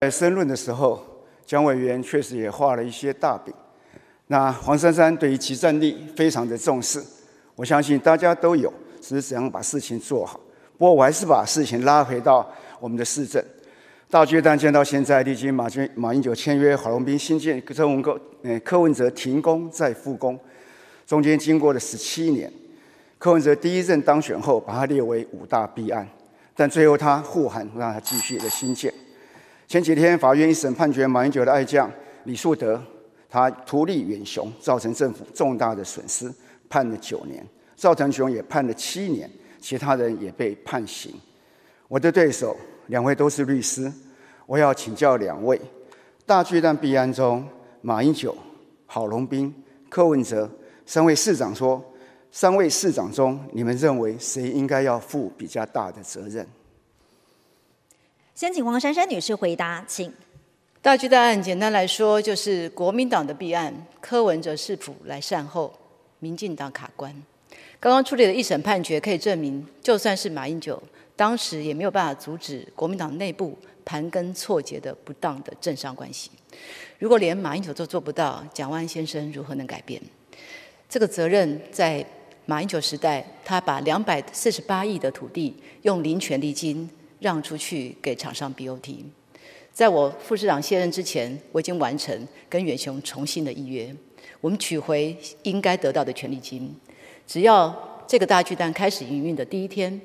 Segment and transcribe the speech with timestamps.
[0.00, 0.98] 在申论的时候，
[1.44, 3.52] 蒋委员确实也画了一些大饼。
[4.28, 6.98] 那黄珊珊对于集战力非常的重视，
[7.54, 10.40] 我相信大家都有，只是怎样把事情做好。
[10.78, 12.50] 不过我还是把事情拉回到
[12.80, 13.44] 我们的市政。
[14.08, 20.40] 大巨蛋建到现在，历经马军、马英九签约，郝龙斌新建，柯文哲、呃柯文哲停工再复工，
[21.06, 22.50] 中间经过了十七年。
[23.18, 26.08] 柯文哲第一任当选后，把它列为五大弊案，
[26.56, 28.90] 但最后他护航，让他继续的新建。
[29.70, 31.88] 前几天法院一审判决马英九的爱将
[32.24, 32.82] 李树德，
[33.28, 36.28] 他图利远雄，造成政府重大的损失，
[36.68, 37.40] 判了九年；
[37.76, 39.30] 赵腾雄也判了七年，
[39.60, 41.14] 其他人也被判刑。
[41.86, 42.56] 我的对手
[42.88, 43.92] 两位都是律师，
[44.44, 45.60] 我要请教两位：
[46.26, 47.46] 大巨蛋弊案中，
[47.80, 48.36] 马英九、
[48.86, 49.54] 郝龙斌、
[49.88, 50.50] 柯文哲
[50.84, 51.80] 三位市长说，
[52.32, 56.44] 三位市长中，你们认为谁应该要负比较大的责任？
[58.40, 60.10] 先请黄珊珊女士回答，请。
[60.80, 65.70] 大巨蛋案简单来说就是国民党的弊案，柯文哲市府来善后，
[66.20, 67.14] 民进党卡关。
[67.78, 70.82] 刚刚处理的一审判决可以证明，就算是马英九
[71.14, 76.30] 当时也没有办法阻止国民党内部盘根错节的不当的政商关系。
[76.98, 80.00] 如果连马英九都做不到，蒋万先生如何能改变？
[80.88, 82.02] 这个责任在
[82.46, 86.88] 马英九时代，他把两百四十八亿的土地用零权利金。
[87.20, 89.04] 让出去给厂商 BOT，
[89.72, 93.94] 在我副市长卸任之前，我已经完成跟远雄重新的预约，
[94.40, 96.74] 我们取回应该得到的权利金。
[97.26, 100.00] 只要这个大巨蛋开始营运的第一天，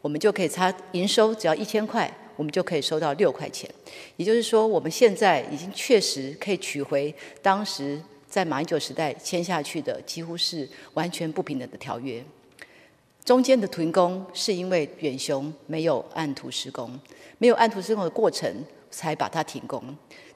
[0.00, 3.68] 我们就可以差营收只要一千块，我们就可以收到六块钱。
[4.16, 12.22] 也就是说，我们现在已经确实可以取回当时在马英九时代签下去的几乎是完全不平等的条约。
[13.28, 16.98] 中间的停工是因为远雄没有按图施工，
[17.36, 18.50] 没有按图施工的过程
[18.90, 19.84] 才把它停工。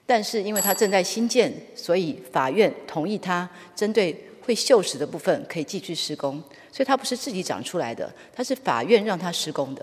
[0.05, 6.39] 但是因为它正在新建，所以法院同意它针对会锈蚀的部分可以继续施工。
[6.71, 9.83] 所以它不是自己长出来的，它是法院让它施工的。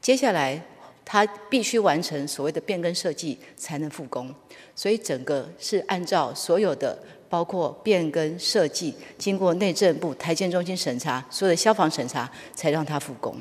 [0.00, 0.60] 接下来
[1.04, 4.34] 它必须完成所谓的变更设计才能复工，
[4.74, 6.98] 所以整个是按照所有的。
[7.28, 13.36] 包括变更设计，经过内政部台建中心审查，所有的消防审查，才让它复工。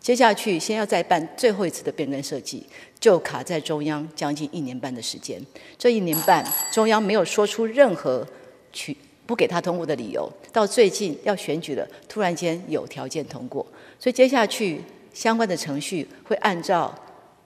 [0.00, 2.64] 接下去，先要再办最后一次的变更设计，
[3.00, 5.40] 就卡在中央将近一年半的时间。
[5.76, 8.26] 这一年半，中央没有说出任何
[8.72, 10.30] 取不给他通过的理由。
[10.52, 13.66] 到最近要选举了，突然间有条件通过，
[13.98, 14.80] 所以接下去
[15.12, 16.94] 相关的程序会按照。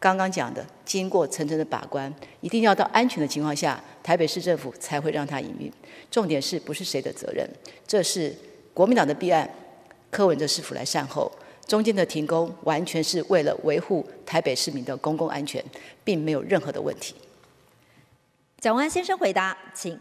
[0.02, 5.72] 刚刚讲的，经过层层的把关，一定要到安全的情况下，台北市政府才会让它营运。
[6.10, 7.48] 重点是不是谁的责任？
[7.86, 8.34] 这是
[8.74, 9.48] 国民党的弊案，
[10.10, 11.30] 柯文哲市府来善后。
[11.68, 15.64] 中间的停工完全是为了维护台北市民的公共安全，
[16.02, 17.14] 并没有任何的问题。
[18.58, 19.96] 蒋万先生回答，请。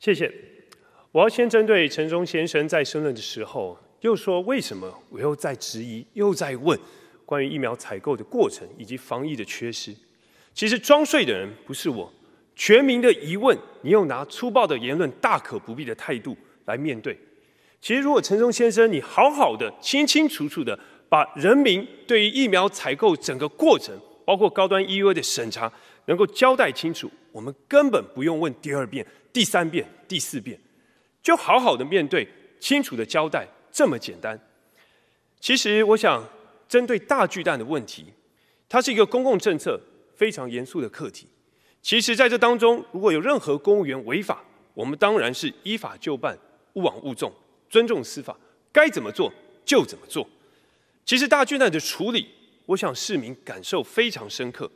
[0.00, 0.28] 谢谢。
[1.12, 6.76] 我要先针对陈忠先生在申论的时候，又说为什么我又在质疑，又在问。
[7.26, 9.94] 关于疫苗采购的过程以及防疫的缺失，
[10.52, 12.12] 其实装睡的人不是我，
[12.54, 16.36] 全民的疑问，你又拿粗暴的言论、大可不必的态度
[16.66, 17.18] 来面对。
[17.80, 25.72] 其实，如果陈松先生你好好的、清清楚楚的把人民对于疫苗采购整个过程，包括高端 EUA 的审查，
[26.06, 30.58] 能够交代清楚，我们根本不用问第二遍、第三遍、第四遍，
[31.22, 32.28] 就好好的面对，
[32.60, 34.38] 清楚的交代，这么简单。
[35.40, 36.22] 其实，我想。
[36.74, 38.04] 针对大巨蛋的问题，
[38.68, 39.80] 它是一个公共政策
[40.16, 41.28] 非常严肃的课题。
[41.80, 44.42] 其实，在这当中，如果有任何公务员违法，
[44.74, 46.36] 我们当然是依法就办，
[46.72, 47.32] 勿枉勿纵，
[47.70, 48.36] 尊重司法，
[48.72, 49.32] 该怎么做
[49.64, 50.28] 就怎么做。
[51.04, 52.26] 其实，大巨蛋的处理，
[52.66, 54.68] 我想市民感受非常深刻。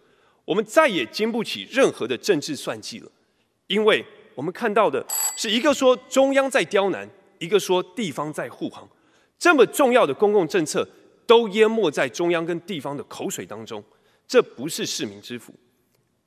[0.45, 3.11] 我们再也经不起任何的政治算计了，
[3.67, 4.05] 因为
[4.37, 5.05] 我们看到的
[5.37, 7.11] 是一个说中央在刁难，
[7.41, 8.89] 一个说地方在护航，
[9.37, 10.89] 这么重要的公共政策。
[11.29, 13.85] 都淹没在中央跟地方的口水当中，
[14.27, 15.53] 这不是市民之福。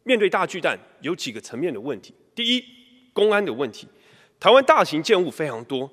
[0.04, 2.14] 面对大巨蛋，有几个层面的问题。
[2.36, 2.64] 第一，
[3.12, 3.88] 公安的问题。
[4.40, 5.92] 台湾大型建物非常多，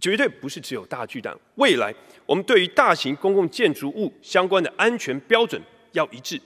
[0.00, 1.32] 绝对不是只有大巨蛋。
[1.54, 1.94] 未来，
[2.26, 5.62] 我们对于大型公共建筑物相关的安全标准
[5.92, 6.40] 要一致。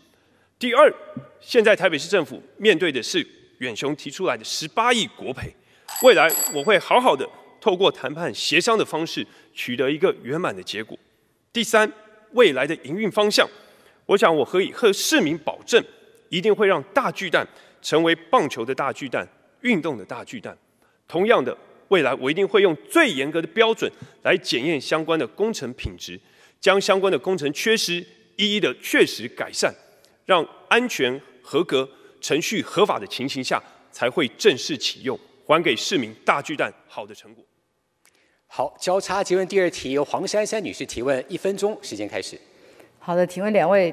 [0.58, 0.92] 第二，
[1.40, 3.26] 现在台北市政府面对的是
[3.60, 5.54] 远雄提出来的十八亿国赔，
[6.02, 7.26] 未来我会好好的
[7.62, 10.98] 透过谈判协商的方式，取得一个圆满的结果。
[11.54, 11.88] 第三，
[12.32, 13.48] 未来的营运方向，
[14.06, 15.80] 我想我可以和市民保证，
[16.28, 17.46] 一定会让大巨蛋
[17.80, 19.24] 成为棒球的大巨蛋、
[19.60, 20.58] 运动的大巨蛋。
[21.06, 21.56] 同样的，
[21.90, 23.88] 未来我一定会用最严格的标准
[24.24, 26.20] 来检验相关的工程品质，
[26.60, 28.04] 将相关的工程缺失
[28.34, 29.72] 一一的确实改善，
[30.26, 31.88] 让安全合格、
[32.20, 33.62] 程序合法的情形下，
[33.92, 35.16] 才会正式启用，
[35.46, 37.44] 还给市民大巨蛋好的成果。
[38.56, 42.38] 好，交叉提问第二题由黄珊珊女士提问，一分钟时间开始。
[43.00, 43.92] 好的，请问两位，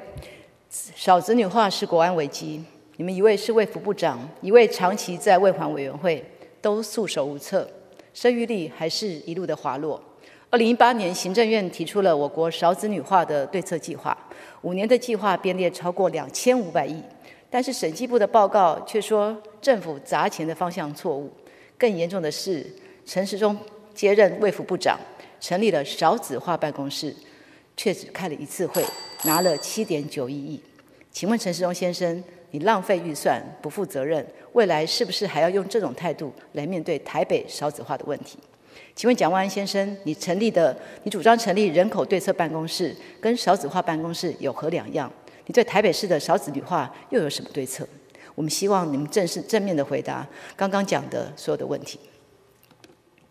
[0.70, 2.62] 少子女化是国安危机，
[2.96, 6.24] 你们一位是卫福部长，一位长期在卫环委员会，
[6.60, 7.68] 都束手无策，
[8.14, 10.00] 生育率还是一路的滑落。
[10.48, 14.16] 二零一八年，行政院提出了我国少子女化的对策计划，
[14.60, 17.02] 五年的计划编列超过两千五百亿，
[17.50, 21.28] 但是审计部的报告却说政府砸钱的方向错误。
[21.76, 22.64] 更严重的是，
[23.04, 23.58] 陈时中
[23.94, 24.98] 接任卫福部长，
[25.40, 27.14] 成立了少子化办公室，
[27.76, 28.84] 却只开了一次会，
[29.24, 30.62] 拿了七点九一亿。
[31.10, 38.38] 请问陈时中先生，你浪费预算，不负责任，未来是不是还要用这种态度来面对台北少子化的问题？
[38.94, 45.10] 请问蒋万安先生，你成立的、你主张成立人口对策办公室，跟少子化办公室有何两样？
[45.46, 47.86] 你对台北市的少子女化又有什么对策？
[48.34, 51.98] 我们希望你们正式正面的回答刚刚讲的所有的问题。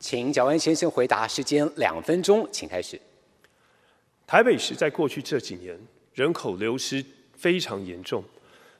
[0.01, 2.99] 请蒋万先生回答，时间两分钟，请开始。
[4.25, 5.79] 台北市在过去这几年
[6.15, 7.05] 人口流失
[7.37, 8.23] 非常严重，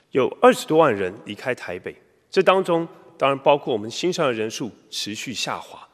[0.09, 1.95] 有二十多万人离开台北，
[2.31, 2.87] 这当中
[3.19, 5.87] 当然包括我们新上的人数持续下滑。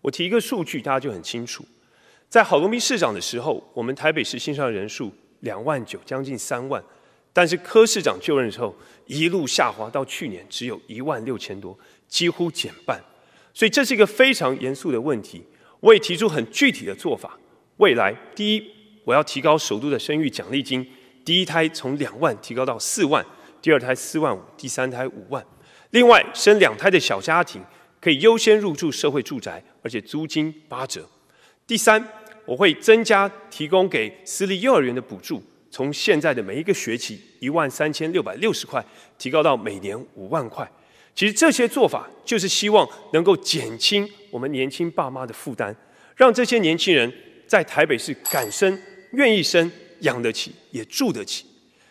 [0.00, 1.64] 我提一个数据，大家就很清楚。
[2.28, 6.80] 在郝龙斌市长的时候，我们台北市新上人数两万九，将近三万。
[7.32, 8.72] 但是柯市长就任之后，
[9.06, 11.76] 一路下滑到去年只有一万六千多，
[12.06, 13.02] 几乎减半。
[13.52, 15.42] 所以这是一个非常严肃的问题。
[15.80, 17.38] 我也提出很具体的做法。
[17.76, 18.70] 未来，第一，
[19.04, 20.86] 我要提高首都的生育奖励金，
[21.24, 23.24] 第一胎从两万提高到四万，
[23.60, 25.44] 第二胎四万五，第三胎五万。
[25.90, 27.62] 另外，生两胎的小家庭。
[28.00, 31.04] 可以优先入住社会住宅，而且租金八折。
[31.66, 32.02] 第三，
[32.46, 38.82] 我会增加提供给私立幼儿园的补助，从现在的每一个学期一万三千六百六十块，
[39.18, 40.70] 提高到每年五万块。
[41.18, 45.74] 其实这些做法就是希望能够减轻我们年轻爸妈的负担，
[46.14, 47.12] 让这些年轻人
[47.44, 48.80] 在台北市敢生、
[49.14, 49.68] 愿意生、
[50.02, 51.44] 养得起、也住得起。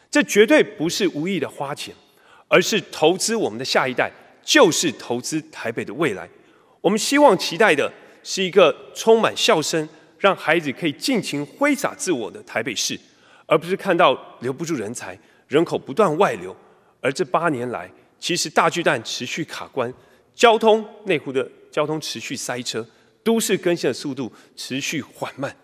[0.09, 1.93] 这绝对不是无意的花钱，
[2.47, 4.09] 而是投资我们的下一代。
[4.41, 6.25] 就是投资台北的未来。
[6.79, 7.91] 我们希望期待的
[8.23, 12.97] 是一个充满笑声，让孩子可以尽情挥洒自我的台北市，
[13.45, 15.19] 而不是看到留不住人才，
[15.49, 16.55] 人口不断外流。
[17.01, 19.93] 而这八年来，其实大巨蛋持续卡关，
[20.33, 22.85] 交通内湖的交通持续塞车，
[23.23, 25.55] 都市更新的速度持续缓慢。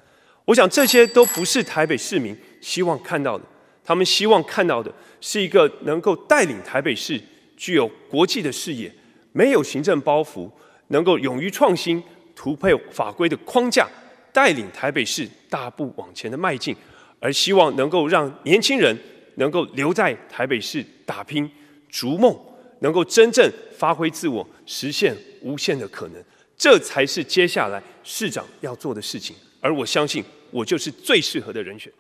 [0.46, 3.44] 我想这些都不是台北市民希望看到的，
[3.84, 7.22] 他们希望看到的是一个能够带领台北市。
[7.56, 8.92] 具有国际的视野，
[9.32, 10.52] 没有行政包袱，
[10.88, 12.04] 能够勇于创新、
[12.36, 13.88] 突破法规的框架，
[14.34, 16.76] 带领台北市大步往前的迈进，
[17.20, 18.98] 而希望能够让年轻人
[19.36, 21.50] 能够留在台北市打拼、
[21.94, 22.36] 逐梦，
[22.80, 23.48] 能够真正
[23.78, 26.24] 发挥自我，实现无限的可能，
[26.58, 29.36] 这才是接下来市长要做的事情。
[29.62, 31.94] 而我相信，我就是最适合的人选。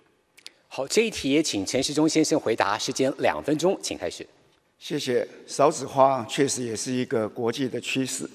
[0.67, 4.25] 好，这一题也请陈时中先生回答，时间两分钟，请开始。
[4.79, 5.25] 谢谢。
[5.45, 8.27] 少子化确实也是一个国际的趋势，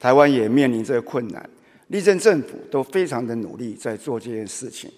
[0.00, 1.50] 台湾也面临这个困难。
[1.88, 4.90] 立政政府都非常的努力在做这件事情。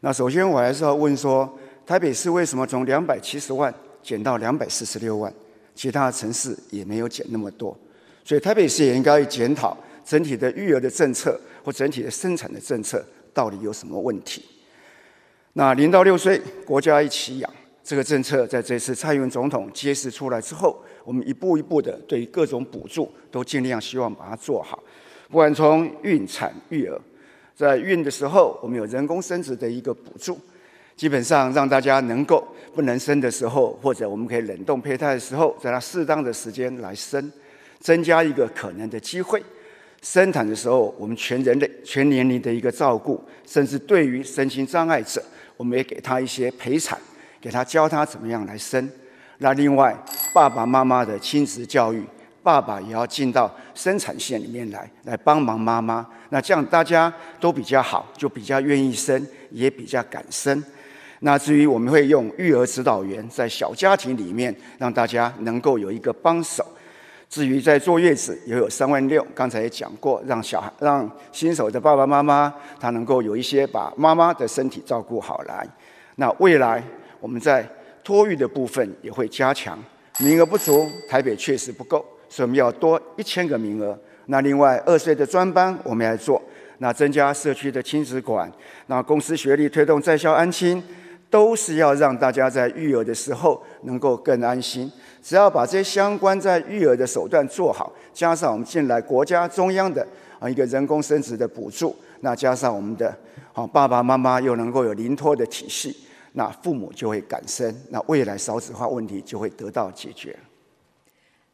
[0.00, 1.56] 那首先我还是要问说，
[1.86, 3.72] 台北市为什么从两百七十万
[4.02, 5.32] 减到两百四十六万？
[5.74, 7.76] 其他城市也没有减那么多，
[8.24, 14.44] 所以台北市也应该检讨整体的育儿的政策或整体的生产的政策到底有什么问题。
[15.54, 17.52] 那零到六岁，国家一起养。
[17.82, 24.82] 这个政策在这次蔡英文总统揭示出来之后，我们一步一步的对于各种补助都尽量希望把它做好。
[25.28, 26.98] 不管从孕产育儿，
[27.54, 30.38] 在孕的时候，我们有人工生殖的一个补助，
[30.96, 37.32] 基本上让大家能够不能生的时候，或者我们可以冷冻胚胎的时候，在它适当的时间来生，
[37.80, 39.42] 增加一个可能的机会。
[40.02, 45.22] 生产的时候，我们全人类全年龄的一个照顾，甚至对于身心障碍者，
[45.56, 46.98] 我们也给他一些陪产。
[47.40, 48.90] 给他教他怎么样来生，
[49.36, 49.94] 那另外
[50.32, 52.02] 爸爸妈妈的亲子教育，
[52.42, 56.06] 爸爸也要进到生产线里面来，来帮忙妈妈。
[56.30, 60.64] 那这样大家都比较好，就比较愿意生，也比较敢生。
[61.24, 66.64] 那至于我们会用育儿指导员在小家庭里面，让大家能够有一个帮手。
[67.28, 75.66] 至于在坐月子也有三万六，刚才也讲过，让小孩让新手的爸爸妈妈他能够有一些把妈妈的身体照顾好来。
[76.16, 76.84] 那未来。
[77.20, 77.66] 我们在
[78.02, 79.82] 托育的部分也会加强，
[80.18, 83.98] 名额不足，台北确实不够，所以我们要多一千个名额。
[84.26, 86.42] 那另外二岁的专班我们来做，
[86.80, 88.52] 那增加社区的亲子馆，
[88.88, 90.84] 那公司学历推动在校安亲，
[91.34, 94.88] 都是要让大家在育儿的时候能够更安心。
[95.20, 100.06] 只要把这些相关在育儿的手段做好，加上我们近来国家中央的
[100.38, 103.12] 啊一个人工生殖的补助，那加上我们的
[103.52, 105.96] 啊爸爸妈妈又能够有临托的体系，
[106.34, 110.38] 那父母就会感生，那未来少子化问题就会得到解决。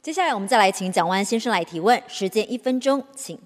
[0.03, 3.39] 接下来我们再来请蒋万先生来提问，时间一分钟，请。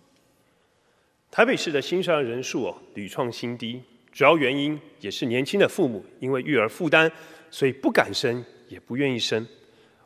[1.30, 3.84] 台北市的新生儿人数哦屡创新低，
[4.14, 7.10] 主要原因也是年轻的父母因为育儿负担，
[7.50, 9.44] 所以不敢生也不愿意生。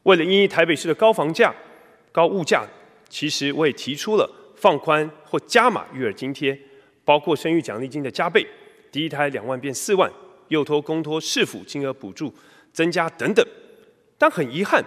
[0.05, 1.55] 为了因应台北市的高房价、
[2.11, 2.67] 高物价，
[3.11, 6.59] 其实我也提出了放宽或加码育儿津贴，
[7.05, 8.47] 包括生育奖励金的加倍，
[8.91, 10.11] 第一胎两万变四万，
[10.49, 12.35] 幼托、公托、市府金额补助
[12.73, 13.47] 增加等等。
[14.17, 14.83] 但很遗憾，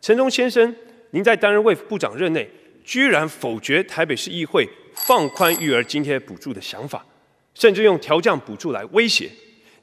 [0.00, 0.74] 陈忠先生，
[1.12, 2.50] 您在担任卫部长任内，
[2.84, 4.68] 居然否决台北市议会。
[4.96, 7.04] 放宽育儿津贴补助的想法，
[7.56, 9.30] 甚至用调降补助来威胁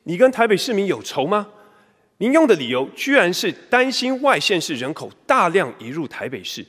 [0.04, 1.48] 你，跟台北市民有仇吗？
[2.20, 6.64] 您用的理由居然是担心外县市人口大量移入台北市。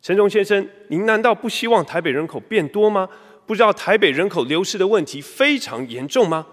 [0.00, 3.08] 陈忠先生，您难道不希望台北人口变多吗？
[3.46, 6.46] 不知道台北人口流失的问题非常严重吗？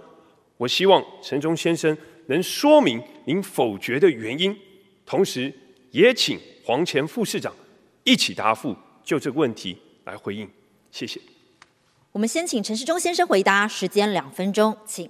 [0.57, 4.57] 我希望陈忠先生能说明您否决的原因，
[5.05, 5.53] 同时
[5.91, 7.53] 也请黄前副市长
[8.03, 10.49] 一起答复，就这个问题来回应。
[10.91, 11.21] 谢谢。
[12.13, 15.09] 我们先请陈世忠先生回答，时间两分钟，请。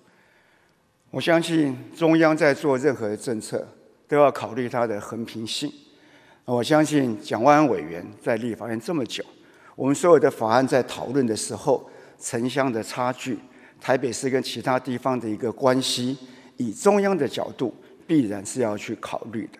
[1.10, 3.68] 我相信中央在做任何政策，
[4.08, 5.74] 都要考虑它的横平性。
[6.46, 9.24] 我相信蒋万安委员在立法院这么久，
[9.76, 11.90] 我们所有的法案在讨论的时候，
[12.20, 13.40] 城乡的差距，
[13.80, 16.16] 台北市跟其他地方的一个关系，
[16.58, 17.74] 以中央的角度，
[18.06, 19.58] 必然是要去考虑的。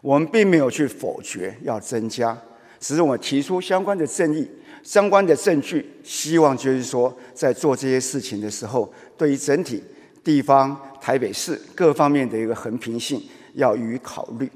[0.00, 2.36] 我们并没有去否决要增加，
[2.80, 4.48] 只是我提出相关的正义。
[4.82, 9.84] 相关的证据，希望就是说，在做这些事情的时候，对于整体
[10.24, 13.22] 地方、台北市各方面的一个衡平性
[13.52, 14.50] 要予以考虑。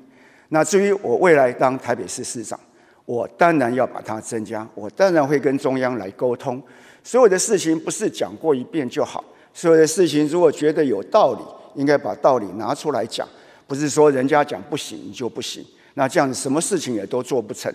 [0.48, 2.58] 那至于我未来当台北市市长，
[3.04, 6.62] 我当然要把它增加，我当然会跟中央来沟通。
[7.02, 11.40] 所有的事情不是讲过一遍就好，所有的事情如果觉得有道理，
[11.78, 13.28] 应该把道理拿出来讲，
[13.66, 15.62] 不是说人家讲不行就不行。
[15.92, 17.70] 那这样子什么事情也都做不成。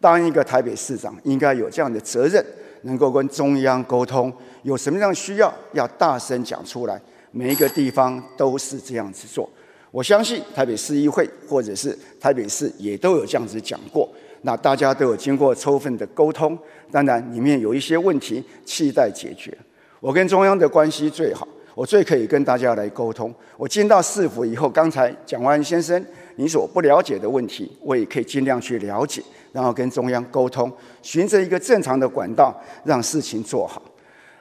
[0.00, 2.44] 当一个台北市长，应该有这样的责任，
[2.82, 7.00] 能够跟中央沟通，有什么样需要，要大声讲出来。
[7.30, 9.48] 每一个地方都是这样子做。
[9.90, 14.08] 我相信台北市议会或者是台北市也都有这样子讲过。
[14.42, 16.56] 那大家都有经过充分的沟通，
[16.92, 19.56] 当然里面有一些问题期待解决。
[19.98, 23.34] 我跟中央的关系最好，我最可以跟大家来沟通。
[23.56, 26.02] 我进到市府以后，刚才蒋万先生
[26.36, 29.20] 你所不了解的问题，我也可以尽量去了解。
[29.52, 33.82] 然后跟中央沟通，循着一个正常的管道，让事情做好。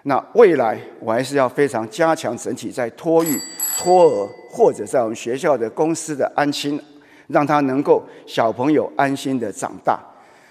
[0.03, 3.37] 那未来我还是要非常加强整体在托育、
[3.77, 6.81] 托儿或者在我们学校的公司的安心，
[7.27, 9.99] 让他能够小朋友安心的长大。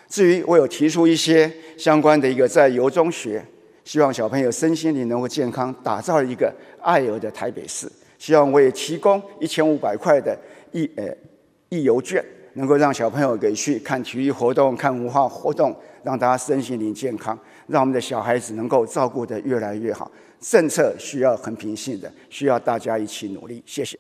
[0.09, 3.43] 至于我有提出一些相关的一个在游中学，
[3.83, 7.91] 希望小朋友身心灵能够健康，打造一个爱儿的台北市。
[8.19, 10.39] 希望我也提供一千五百块的
[10.73, 11.05] 义呃
[11.71, 12.25] 义游券。
[12.57, 20.11] 能够让小朋友给去看体育活动、看文化活动，让大家身心灵健康，让我们的小孩子能够照顾得越来越好。
[20.41, 23.63] 政策需要很平性的，需要大家一起努力。
[23.67, 23.99] 谢谢。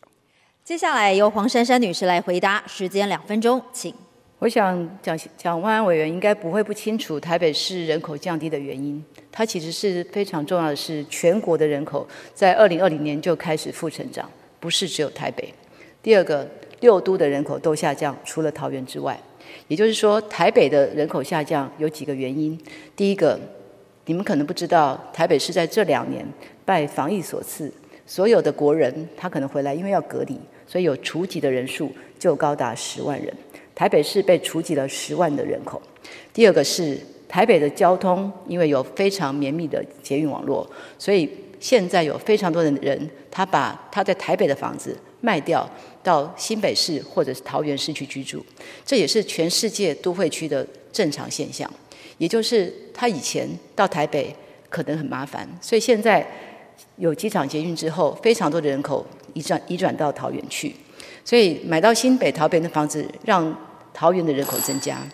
[0.64, 3.94] 接下来由黄珊珊女士来回答，时间两分钟，请。
[4.38, 15.52] 我想蒋蒋万安委员应该不会不清楚台北市人口降低的原因，它其实是非常重要的是全国的人口在二零二零年就开始负成长，不是只有台北。
[16.02, 16.48] 第二个。
[16.80, 19.18] 六都的人口都下降，除了桃园之外，
[19.68, 22.58] 也就是说，台北的人口下降有几个原因。
[22.94, 23.38] 第一个，
[24.04, 26.26] 你们可能不知道，台北市在这两年
[26.64, 27.72] 拜防疫所赐，
[28.06, 33.32] 所有的国人他可能回来，因为要隔离，所以有除籍的人数就高达十万人。
[33.74, 35.80] 台北市被除籍了十万的人口。
[36.32, 40.66] 第二个是台北的交通，因为有非常绵密的捷运网络，
[40.98, 41.28] 所以
[41.60, 45.68] 现在有非常多的人，他把他在台北的房子卖掉。
[46.06, 48.40] 到新北市或者是桃园市去居住，
[48.84, 51.68] 这也是全世界都会区的正常现象。
[52.18, 54.32] 也就是他以前到台北
[54.70, 56.24] 可能很麻烦，所以现在
[56.94, 59.04] 有机场捷运之后，非常多的人口
[59.34, 60.72] 移转移转到桃园去，
[61.24, 63.52] 所以买到新北、桃园的房子，让
[63.92, 65.04] 桃园的人口增加。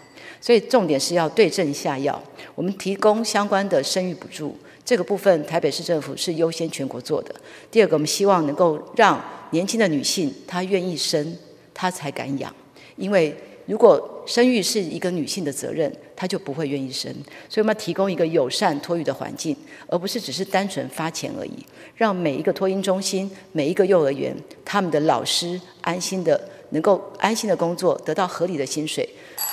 [0.42, 2.22] 所以重点是要对症下药，
[2.54, 4.54] 我们提供相关的生育补助，
[4.92, 7.34] 这个部分台北市政府是优先全国做的。
[7.70, 9.18] 第二个，我们希望能够让
[9.52, 11.34] 年轻的女性，她愿意生，
[11.72, 12.54] 她才敢养。
[12.96, 13.34] 因为
[13.64, 17.10] 如果生育是一个女性的责任，她就不会愿意生。
[17.48, 19.56] 所以我们要提供一个友善托育的环境，
[19.86, 21.64] 而不是只是单纯发钱而已。
[21.96, 26.38] 让每一个托婴中心、每一个幼儿园，他们的老师安心的
[26.72, 29.08] 能够安心的工作，得到合理的薪水，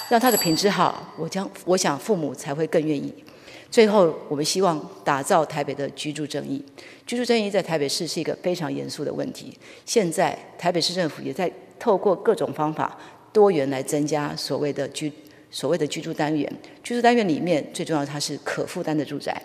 [0.10, 3.14] 让他的品质好，我将我想父母才会更愿意。
[3.72, 6.64] 最后，我们希望打造台北的居住正义。
[7.06, 9.56] 居住正义在台北市是一个非常严肃的问题。
[9.86, 12.98] 现在台北市政府也在透过各种方法
[13.32, 15.12] 多元来增加所谓的居
[15.52, 16.52] 所谓的居住单元。
[16.84, 19.40] 居住单元里面最重要，它是可负担的住宅。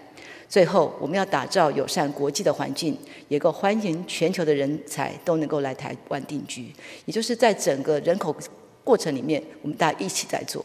[0.49, 2.97] 最后，我们要打造友善国际的环境，
[3.29, 6.73] 也够欢迎全球的人才都能够来台湾定居。
[7.05, 8.35] 也就是在整个人口
[8.83, 10.65] 过程里面，我们大家一起在做。